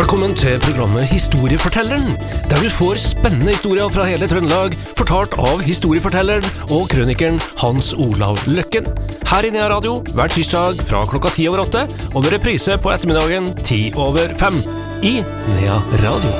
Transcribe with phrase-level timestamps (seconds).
[0.00, 2.06] Velkommen til programmet Historiefortelleren,
[2.48, 8.40] der du får spennende historier fra hele Trøndelag, fortalt av historiefortelleren og krønikeren Hans Olav
[8.48, 8.88] Løkken.
[9.28, 11.84] Her i Nea Radio hver tirsdag fra klokka ti over åtte,
[12.14, 14.56] og med reprise på ettermiddagen ti over fem.
[15.04, 15.18] I
[15.58, 16.32] Nea Radio.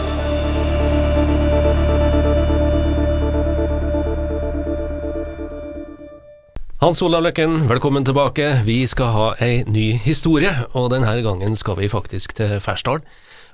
[6.80, 8.55] Hans Olav Løkken, velkommen tilbake.
[8.65, 13.05] Vi skal ha ei ny historie, og denne gangen skal vi faktisk til Fersdalen.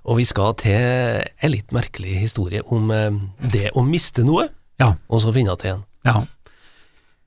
[0.07, 0.77] Og vi skal til
[1.27, 3.11] en litt merkelig historie om eh,
[3.53, 4.49] det å miste noe,
[4.81, 4.93] Ja.
[5.09, 5.85] og så finne igjen.
[6.05, 6.23] ja.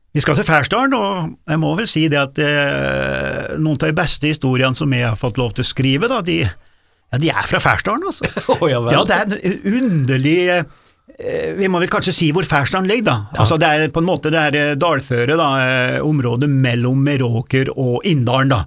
[0.09, 3.93] Vi skal til Færsdalen, og jeg må vel si det at eh, noen av de
[3.93, 7.45] beste historiene som jeg har fått lov til å skrive, da, de, ja, de er
[7.49, 8.25] fra Færsdalen, altså.
[8.55, 8.81] oh, ja.
[8.89, 13.17] Ja, det er en underlig eh, Vi må vel kanskje si hvor Færsdalen ligger, da.
[13.37, 17.69] Altså, det er på en måte det er dalføret, dalføre, da, eh, området mellom Meråker
[17.77, 18.63] og Inndalen, da.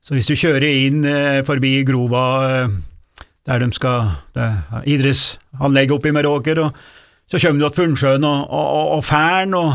[0.00, 2.24] Så hvis du kjører inn eh, forbi Grova,
[2.62, 2.78] eh,
[3.48, 6.82] der de skal det er idrettsanlegget oppe i Meråker, og
[7.28, 9.72] så kommer du til Funnsjøen og, og, og, Færen, og,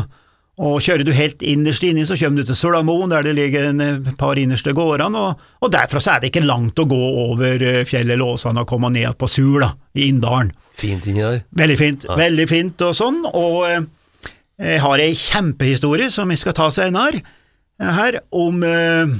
[0.58, 3.82] og kjører du helt innerst inni, så kommer du til Solamoen, der det ligger en
[3.82, 7.62] eh, par innerste gårdene, og, og derfra så er det ikke langt å gå over
[7.62, 10.50] eh, fjellet Låsan og komme ned på Sur, da, i Inndalen.
[10.74, 11.44] Fint inni der.
[11.54, 13.86] Veldig fint, veldig fint og sånn, og eh,
[14.58, 17.22] jeg har ei kjempehistorie som vi skal ta senere
[17.78, 19.14] her, om eh,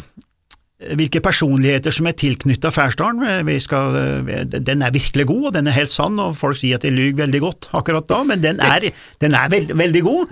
[0.78, 3.22] hvilke personligheter som er tilknytta Færsdalen.
[3.46, 6.76] Eh, skal, eh, Den er virkelig god, og den er helt sann, og folk sier
[6.76, 10.26] at de lyver veldig godt akkurat da, men den er, den er veld, veldig god.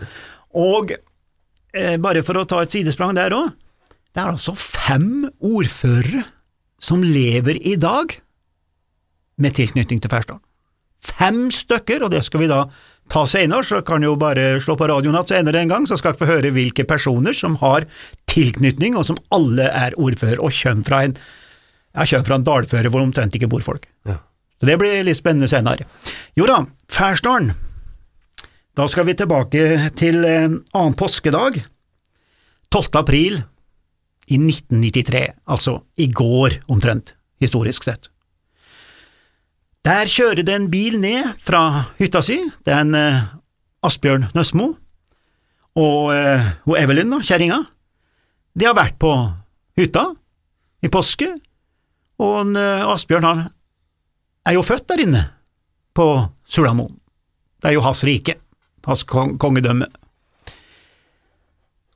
[0.55, 0.93] Og
[1.75, 3.53] eh, bare for å ta et sidesprang der òg,
[4.13, 6.27] det er altså fem ordførere
[6.83, 8.19] som lever i dag
[9.39, 10.43] med tilknytning til Færsdalen.
[11.03, 12.67] Fem stykker, og det skal vi da
[13.13, 16.15] ta senere, så kan jo bare slå på radioen igjen senere en gang, så skal
[16.15, 17.85] dere få høre hvilke personer som har
[18.33, 21.17] tilknytning, og som alle er ordfører, og kommer fra en,
[21.93, 23.85] ja, fra en dalføre hvor omtrent ikke bor folk.
[24.09, 24.17] Ja.
[24.63, 25.89] Så det blir litt spennende senere.
[26.39, 27.53] Jo da, Færsdalen.
[28.73, 31.59] Da skal vi tilbake til en annen påskedag,
[32.73, 32.86] 12.
[32.97, 33.42] april
[34.33, 38.09] i 1993, altså i går omtrent, historisk sett.
[39.83, 43.23] Der kjører det en bil ned fra hytta si, det er en eh,
[43.83, 44.69] Asbjørn Nøsmo
[45.79, 47.59] og eh, hun Evelyn, da, kjerringa.
[48.55, 49.11] De har vært på
[49.81, 50.05] hytta
[50.85, 51.33] i påske,
[52.23, 53.42] og en, eh, Asbjørn han
[54.47, 55.25] er jo født der inne,
[55.92, 56.07] på
[56.48, 56.95] Sulamoen.
[57.61, 58.39] Det er jo hans rike,
[58.87, 59.91] hans kong kongedømme.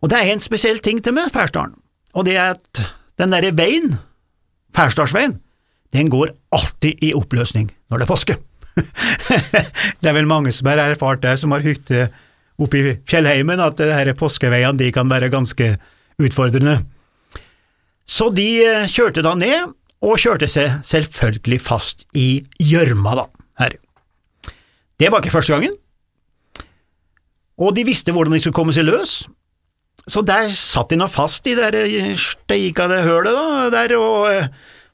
[0.03, 1.79] Og det er en spesiell ting til med Færsdalen,
[2.15, 2.83] og det er at
[3.19, 3.95] den derre veien,
[4.77, 5.39] Færsdalsveien,
[5.95, 8.37] den går alltid i oppløsning når det er påske.
[10.01, 12.09] det er vel mange som har erfart det, som har hytte
[12.61, 15.75] oppe i fjellheimen, at her påskeveiene de kan være ganske
[16.23, 16.81] utfordrende.
[18.07, 23.27] Så de eh, kjørte da ned, og kjørte seg selvfølgelig fast i gjørma, da,
[23.63, 23.77] her.
[25.01, 25.75] Det var ikke første gangen,
[27.57, 29.23] og de visste hvordan de skulle komme seg løs,
[30.07, 31.89] så der satt de nå fast i det der
[32.21, 34.29] steikede hølet, da, der, og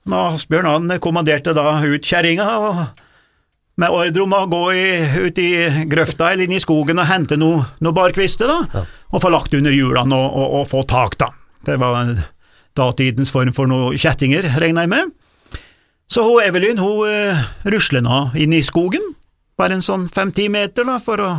[0.09, 2.49] når Asbjørn han kommanderte da ut kjerringa,
[3.81, 4.87] med ordre om å gå i,
[5.25, 5.51] ut i
[5.89, 9.73] grøfta eller inn i skogen og hente noen noe barkvister, da, og få lagt under
[9.73, 11.31] hjulene og, og, og få tak, da.
[11.65, 12.11] Det var
[12.77, 15.15] datidens form for noen kjettinger, regner jeg med.
[16.13, 19.15] Så hun Evelyn hun uh, rusler nå inn i skogen,
[19.57, 21.31] bare en sånn fem–ti meter, da, for å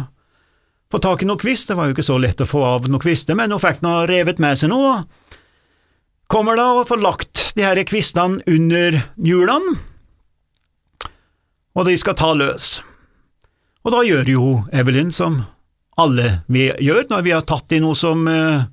[0.93, 1.69] få tak i noe kvist.
[1.69, 4.03] Det var jo ikke så lett å få av noe kvister, men hun fikk nå
[4.09, 5.03] revet med seg noe.
[6.31, 9.77] Kommer da og får lagt de her kvistene under hjulene,
[11.73, 12.75] og de skal ta løs.
[13.83, 15.41] Og da gjør jo Evelyn som
[15.99, 18.65] alle vi gjør når vi har tatt i noe som, eh,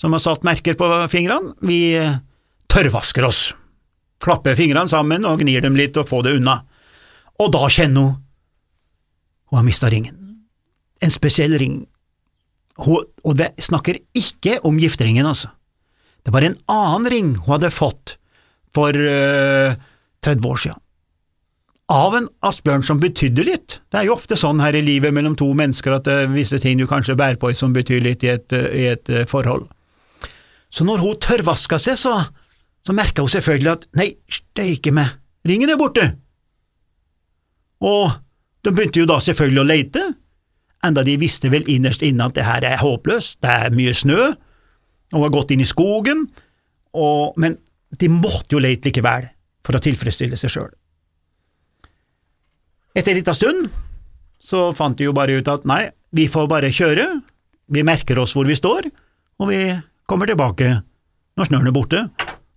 [0.00, 2.20] som har satt merker på fingrene, vi eh,
[2.72, 3.40] tørrvasker oss,
[4.22, 6.60] klapper fingrene sammen og gnir dem litt og får det unna.
[7.40, 8.18] Og da kjenner hun
[9.52, 10.16] hun har mista ringen.
[11.04, 11.82] En spesiell ring.
[12.80, 15.50] Hun, og det snakker ikke om gifteringen, altså.
[16.24, 18.14] Det var en annen ring hun hadde fått
[18.74, 19.74] for uh,
[20.24, 20.80] 30 år siden.
[21.92, 23.76] Av en Asbjørn som betydde litt.
[23.92, 26.60] Det er jo ofte sånn her i livet mellom to mennesker at det er visse
[26.62, 29.66] ting du kanskje bærer på som betyr litt i et, eh, i et eh, forhold.
[30.72, 32.14] Så når hun tørrvaska seg, så,
[32.86, 36.06] så merka hun selvfølgelig at nei, steike meg, ringen er borte.
[37.82, 38.14] Og
[38.64, 40.06] de begynte jo da selvfølgelig å leite,
[40.86, 44.30] enda de visste vel innerst inne at det her er håpløst, det er mye snø,
[45.12, 46.24] og har gått inn i skogen,
[46.96, 47.58] og, men
[47.98, 49.26] de måtte jo lete likevel
[49.62, 50.70] for å tilfredsstille seg sjøl.
[52.96, 53.68] Etter en liten stund
[54.42, 57.06] så fant de jo bare ut at nei, vi får bare kjøre,
[57.72, 58.88] vi merker oss hvor vi står,
[59.40, 59.62] og vi
[60.10, 60.74] kommer tilbake
[61.38, 62.02] når snøen er borte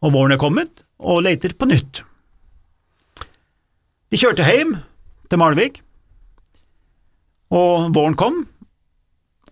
[0.05, 2.03] og våren er kommet, og leter på nytt.
[4.13, 4.75] De kjørte hjem
[5.29, 5.79] til Malvik,
[7.55, 8.43] og våren kom,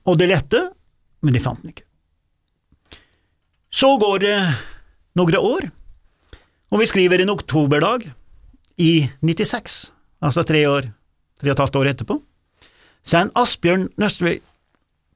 [0.03, 0.62] og de lette,
[1.24, 1.88] men de fant den ikke.
[3.74, 4.38] Så går det
[5.18, 5.69] noen år,
[6.74, 8.07] og vi skriver en oktoberdag
[8.81, 9.92] i 96,
[10.24, 10.89] altså tre år,
[11.39, 12.19] tre og et halvt år etterpå,
[13.04, 14.42] så er en Asbjørn Nøstvik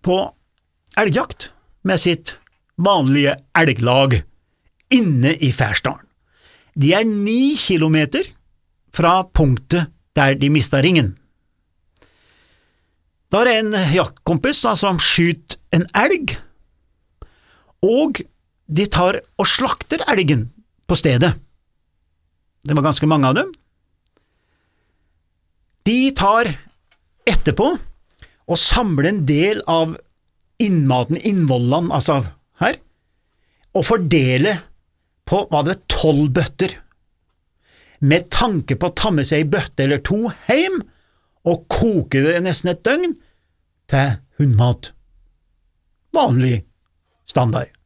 [0.06, 0.18] på
[1.00, 1.52] elgjakt
[1.88, 2.36] med sitt
[2.78, 4.20] vanlige elglag
[4.94, 6.06] inne i Færsdalen.
[6.78, 8.28] De er ni kilometer
[8.94, 11.16] fra punktet der de mista ringen.
[13.32, 16.38] Da er det en jaktkompis da, som skyter en elg,
[17.84, 18.22] og
[18.68, 20.50] de tar og slakter elgen
[20.88, 21.34] på stedet.
[22.68, 23.52] Det var ganske mange av dem.
[25.88, 26.50] De tar
[27.28, 27.69] etterpå
[28.48, 29.96] og samler en del av
[30.64, 32.22] innmaten, innvollene, altså
[32.62, 32.80] her,
[33.78, 34.64] og fordeler
[35.28, 36.74] på, var det, tolv bøtter,
[38.00, 40.81] med tanke på å ta med seg ei bøtte eller to hjem
[41.48, 43.16] og koke det nesten et døgn
[43.90, 44.92] til hundmat.
[46.16, 46.62] Vanlig
[47.30, 47.77] standard.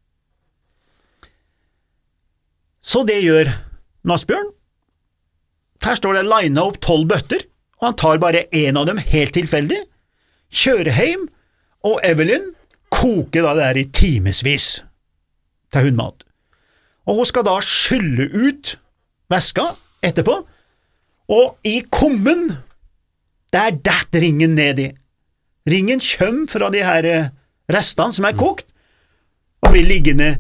[2.82, 3.52] Så det gjør
[4.10, 4.50] Nasbjørn.
[5.82, 7.44] Her står det lina opp tolv bøtter,
[7.82, 9.80] og han tar bare én av dem helt tilfeldig,
[10.54, 11.28] kjører hjem,
[11.88, 12.52] og Evelyn
[12.94, 14.68] koker da det der i timevis
[15.74, 16.26] til hundmat.
[17.10, 18.76] Og hun skal da skylle ut
[19.32, 19.72] væska
[20.06, 20.36] etterpå,
[21.32, 22.50] og i kummen,
[23.54, 24.90] der detter ringen ned i.
[25.70, 27.30] Ringen kommer fra de her eh,
[27.72, 28.68] restene som er kokt,
[29.62, 30.36] og blir liggende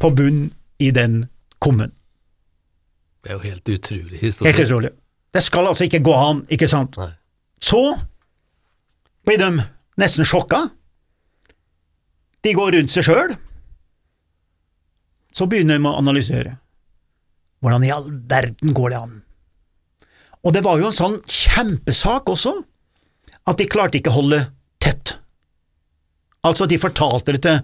[0.00, 0.46] på bunn
[0.82, 1.24] i den
[1.62, 1.92] kummen.
[3.22, 4.50] Det er jo helt utrolig historie.
[4.50, 4.90] Helt utrolig.
[5.32, 6.98] Det skal altså ikke gå an, ikke sant?
[7.00, 7.12] Nei.
[7.62, 7.80] Så
[9.26, 9.50] blir de
[10.02, 10.64] nesten sjokka.
[12.42, 13.36] De går rundt seg sjøl.
[15.32, 16.56] Så begynner de å analysere.
[17.62, 19.20] Hvordan i all verden går det an?
[20.42, 22.56] Og det var jo en sånn kjempesak også,
[23.46, 24.40] at de klarte ikke å holde
[24.82, 25.14] tett.
[26.42, 27.60] Altså, de fortalte det til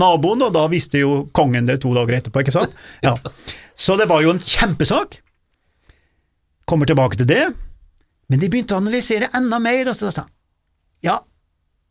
[0.00, 2.74] naboen, og da visste jo kongen det to dager etterpå, ikke sant?
[3.04, 3.14] Ja.
[3.74, 5.20] Så det var jo en kjempesak.
[6.68, 7.44] Kommer tilbake til det,
[8.30, 10.26] men de begynte å analysere enda mer, og så sa
[11.04, 11.18] ja,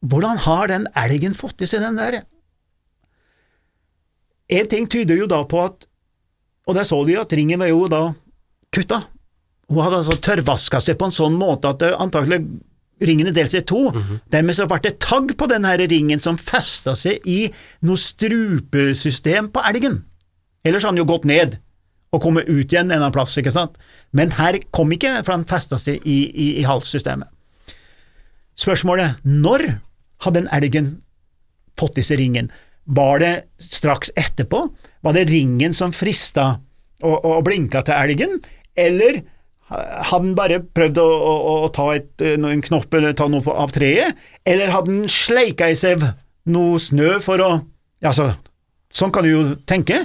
[0.02, 2.24] hvordan har den elgen fått i seg den der?
[4.54, 5.86] En ting tyder jo da på at,
[6.66, 8.02] og der så de at ringen var jo da
[8.74, 9.04] kutta.
[9.70, 12.42] Hun hadde altså tørrvaska seg på en sånn måte at det antakelig
[13.02, 13.84] ringen delte delt seg i to.
[14.32, 17.48] Dermed så ble det tagg på den her ringen som festa seg i
[17.86, 20.04] noe strupesystem på elgen.
[20.64, 21.58] Ellers hadde den jo gått ned
[22.14, 23.80] og kommet ut igjen en annen plass, ikke sant?
[24.14, 27.28] Men her kom ikke, for den festa seg i, i, i halssystemet.
[28.60, 29.66] Spørsmålet når
[30.24, 30.92] hadde den elgen
[31.80, 32.52] fått disse ringen?
[32.86, 34.68] Var det straks etterpå?
[35.04, 36.60] Var det ringen som frista
[37.04, 38.38] og, og blinka til elgen,
[38.78, 39.24] eller
[39.72, 43.72] hadde den bare prøvd å, å, å ta et, en knopp eller ta noe av
[43.76, 46.04] treet, eller hadde den sleika i seg
[46.52, 47.54] noe snø for å
[48.04, 48.34] Altså,
[48.92, 50.02] sånn kan du jo tenke.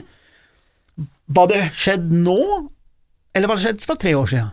[1.34, 2.36] Var det skjedd nå,
[3.34, 4.52] eller var det skjedd for tre år siden?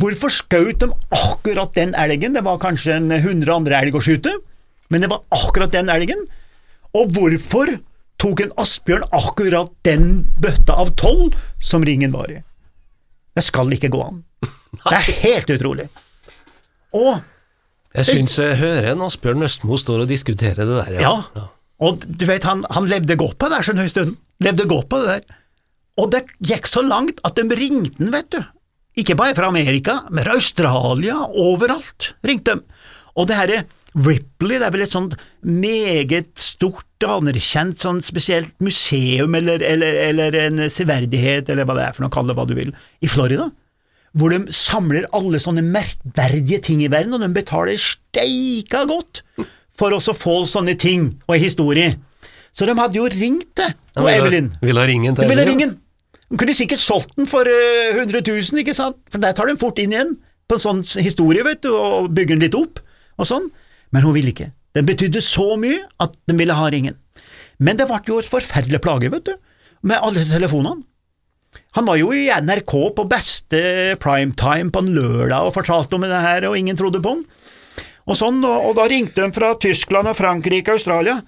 [0.00, 2.32] Hvorfor skjøt de akkurat den elgen?
[2.32, 4.32] Det var kanskje en hundre andre elg å skyte,
[4.88, 6.24] men det var akkurat den elgen.
[6.96, 7.74] Og hvorfor
[8.22, 12.40] tok en Asbjørn akkurat den bøtta av tolv som ringen var i?
[13.32, 14.22] Det skal ikke gå an.
[14.82, 15.88] Det er helt utrolig.
[16.96, 17.20] Og
[17.92, 21.48] Jeg syns jeg hører en Asbjørn Østmo står og diskuterer det der, Ja,
[21.82, 24.16] og du vet, han, han levde godt på det der en stund.
[24.40, 25.38] Levde godt på det der.
[26.00, 28.40] Og det gikk så langt at de ringte han, vet du.
[28.96, 32.64] Ikke bare fra Amerika, men fra Australia, overalt ringte de.
[33.16, 39.34] Og det herre Ripley, det er vel et sånt meget stort, anerkjent sånn spesielt museum
[39.34, 42.54] eller, eller, eller en severdighet, eller hva det er for noe, kall det hva du
[42.54, 42.70] vil,
[43.02, 43.48] i Florida
[44.18, 49.22] hvor de samler alle sånne merkverdige ting i verden, og de betaler steika godt
[49.78, 51.94] for å få sånne ting og historie.
[52.52, 54.50] Så de hadde jo ringt det, og Evelyn.
[54.60, 55.70] Ville ha ringen til Evelyn, ja.
[56.32, 59.56] De kunne sikkert solgt den for eh, 100 000, ikke sant, for der tar de
[59.60, 60.14] fort inn igjen
[60.48, 62.80] på en sånn historie, vet du, og bygger den litt opp
[63.20, 63.50] og sånn,
[63.92, 64.50] men hun ville ikke.
[64.76, 66.96] Den betydde så mye at den ville ha ringen.
[67.62, 69.36] Men det ble jo et forferdelig plage, vet du,
[69.84, 70.82] med alle disse telefonene.
[71.76, 73.60] Han var jo i NRK på beste
[74.00, 77.22] primetime på en lørdag og fortalte om det her, og ingen trodde på han.
[78.08, 81.20] Og sånn, og, og da ringte de fra Tyskland og Frankrike og Australia.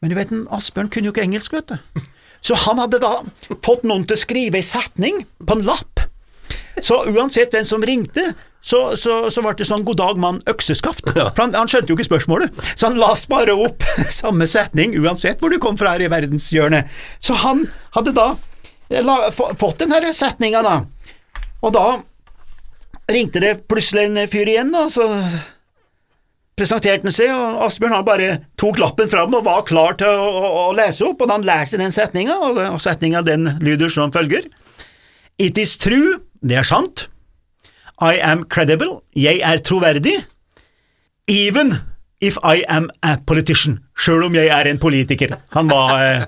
[0.00, 2.04] Men du vet, Asbjørn kunne jo ikke engelsk, vet du.
[2.44, 3.18] Så han hadde da
[3.64, 6.04] fått noen til å skrive ei setning på en lapp.
[6.80, 11.08] Så uansett hvem som ringte, så, så, så ble det sånn god dag, mann, økseskaft.
[11.14, 13.84] For han, han skjønte jo ikke spørsmålet, så han las bare opp
[14.20, 16.90] samme setning uansett hvor du kom fra her i verdenshjørnet.
[17.24, 18.32] Så han hadde da
[18.98, 20.76] la, fått den her setninga, da.
[21.64, 21.86] Og da
[23.10, 25.08] ringte det plutselig en fyr igjen, da, så
[26.60, 30.26] presenterte han seg, og Asbjørn han bare tok lappen fram og var klar til å,
[30.28, 34.12] å, å lese opp, og han leser den setninga, og, og setninga den lyder som
[34.14, 34.48] følger.
[35.40, 37.08] It is true, det er sant.
[38.00, 40.16] I am credible, jeg er troverdig.
[41.28, 41.74] Even
[42.20, 45.36] if I am a politician, sjøl om jeg er en politiker.
[45.56, 46.24] Han var eh,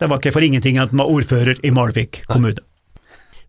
[0.00, 2.58] Det var ikke for ingenting at han var ordfører i Malvik kommune.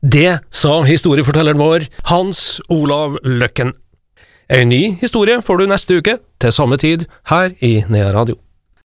[0.03, 3.73] Det sa historiefortelleren vår, Hans Olav Løkken.
[4.51, 8.35] En ny historie får du neste uke, til samme tid, her i Nea Radio.